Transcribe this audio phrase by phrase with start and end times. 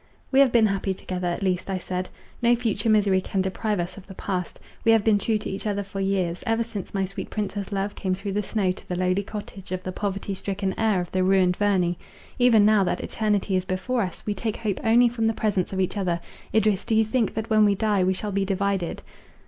[0.31, 2.09] "We have been happy together, at least," I said;
[2.41, 4.59] "no future misery can deprive us of the past.
[4.83, 7.93] We have been true to each other for years, ever since my sweet princess love
[7.93, 11.23] came through the snow to the lowly cottage of the poverty striken heir of the
[11.23, 11.99] ruined Verney.
[12.39, 15.79] Even now, that eternity is before us, we take hope only from the presence of
[15.79, 16.19] each other.
[16.51, 19.03] Idris, do you think, that when we die, we shall be divided?"